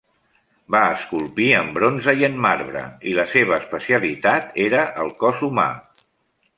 Va 0.75 0.79
esculpir 0.93 1.49
en 1.57 1.69
bronze 1.75 2.15
i 2.23 2.27
en 2.29 2.41
marbre, 2.47 2.83
i 3.13 3.15
la 3.21 3.29
seva 3.37 3.57
especialitat 3.61 4.61
era 4.69 4.85
el 5.07 5.17
cos 5.25 5.49
humà. 5.53 5.73